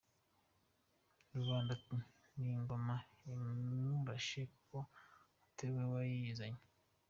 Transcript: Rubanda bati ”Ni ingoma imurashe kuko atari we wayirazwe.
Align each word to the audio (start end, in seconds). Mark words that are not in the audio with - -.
Rubanda 1.35 1.71
bati 1.89 1.95
”Ni 2.37 2.47
ingoma 2.57 2.95
imurashe 3.31 4.41
kuko 4.53 4.77
atari 5.47 5.71
we 5.77 5.85
wayirazwe. 5.93 6.59